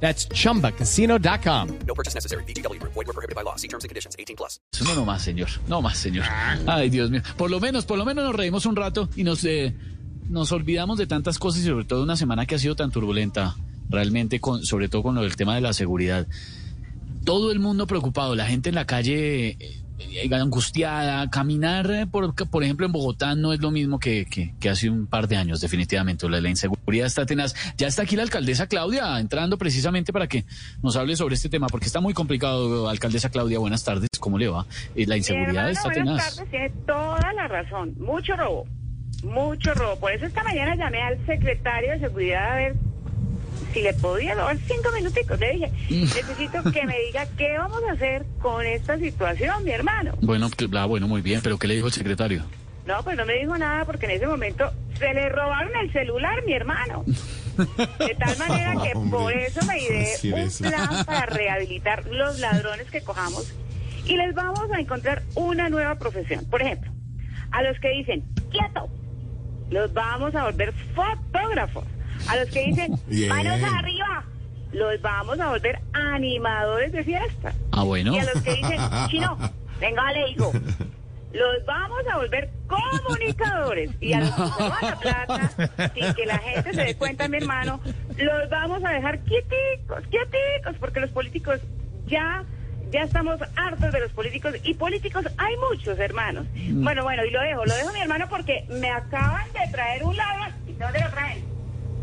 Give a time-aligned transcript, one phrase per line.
[0.00, 1.68] That's chumbacasino.com.
[1.86, 2.44] No purchase necessary.
[2.44, 2.80] BGW.
[2.82, 3.56] Void were prohibited by law.
[3.56, 4.14] See terms and conditions.
[4.18, 4.60] 18 plus.
[4.84, 5.48] No, no más, señor.
[5.68, 6.24] No más, señor.
[6.66, 7.22] Ay, Dios mío.
[7.36, 9.74] Por lo menos, por lo menos nos reímos un rato y nos, eh,
[10.28, 13.56] nos olvidamos de tantas cosas y sobre todo una semana que ha sido tan turbulenta,
[13.88, 16.26] realmente, con, sobre todo con lo del tema de la seguridad.
[17.24, 19.82] Todo el mundo preocupado, la gente en la calle eh,
[20.32, 21.28] angustiada.
[21.30, 24.90] Caminar, eh, por, por ejemplo, en Bogotá no es lo mismo que, que, que hace
[24.90, 26.28] un par de años, definitivamente.
[26.28, 27.54] La, la inseguridad está tenaz.
[27.76, 30.44] Ya está aquí la alcaldesa Claudia entrando precisamente para que
[30.82, 33.58] nos hable sobre este tema, porque está muy complicado, alcaldesa Claudia.
[33.58, 34.66] Buenas tardes, ¿cómo le va?
[34.94, 36.36] Eh, la inseguridad Hermano, está buenas tenaz.
[36.36, 37.94] tardes, tiene toda la razón.
[37.98, 38.66] Mucho robo,
[39.24, 39.98] mucho robo.
[39.98, 42.74] Por eso esta mañana llamé al secretario de Seguridad a ver
[43.72, 45.38] si le podía robar cinco minuticos.
[45.40, 46.02] Le dije, Mm.
[46.02, 50.14] necesito que me diga qué vamos a hacer con esta situación, mi hermano.
[50.20, 52.44] Bueno, ah, bueno, muy bien, pero ¿qué le dijo el secretario?
[52.86, 56.44] No, pues no me dijo nada porque en ese momento se le robaron el celular,
[56.44, 57.04] mi hermano.
[57.06, 63.00] De tal manera que por eso me ideé un plan para rehabilitar los ladrones que
[63.02, 63.52] cojamos
[64.06, 66.44] y les vamos a encontrar una nueva profesión.
[66.44, 66.92] Por ejemplo,
[67.50, 68.88] a los que dicen, quieto,
[69.70, 71.84] los vamos a volver fotógrafos.
[72.28, 73.28] A los que dicen, Bien.
[73.28, 74.24] manos arriba,
[74.72, 77.52] los vamos a volver animadores de fiesta.
[77.72, 78.14] Ah, bueno.
[78.14, 79.38] Y a los que dicen, chino,
[79.80, 80.52] venga, le digo,
[81.32, 83.90] los vamos a volver comunicadores.
[84.00, 85.50] Y a los que roban la plata,
[85.94, 87.80] sin que la gente se dé cuenta, mi hermano,
[88.16, 91.60] los vamos a dejar quieticos, quieticos, porque los políticos
[92.06, 92.44] ya,
[92.90, 94.54] ya estamos hartos de los políticos.
[94.64, 96.46] Y políticos hay muchos, hermanos.
[96.70, 100.16] Bueno, bueno, y lo dejo, lo dejo, mi hermano, porque me acaban de traer un
[100.16, 100.54] ladrón.
[100.66, 101.55] ¿Y dónde lo traen?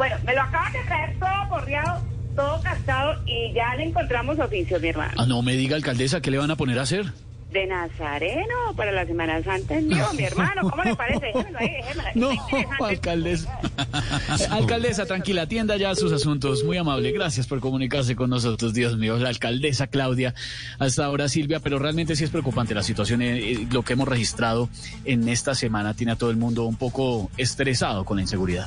[0.00, 2.00] Bueno, me lo acaban de traer todo porreado,
[2.34, 5.12] todo gastado, y ya le encontramos oficio, mi hermano.
[5.18, 7.12] Ah, no me diga, alcaldesa, ¿qué le van a poner a hacer?
[7.52, 10.70] De Nazareno para la Semana Santa en Dios, mi hermano.
[10.70, 11.26] ¿Cómo le parece?
[11.34, 12.12] Déjemelo ahí, déjemelo ahí.
[12.14, 13.60] No, alcaldesa.
[14.50, 16.64] alcaldesa, tranquila, atienda ya sus asuntos.
[16.64, 17.12] Muy amable.
[17.12, 19.18] Gracias por comunicarse con nosotros, Dios mío.
[19.18, 20.32] La alcaldesa Claudia,
[20.78, 23.20] hasta ahora Silvia, pero realmente sí es preocupante la situación.
[23.20, 24.70] eh, eh, lo que hemos registrado
[25.04, 28.66] en esta semana tiene a todo el mundo un poco estresado con la inseguridad.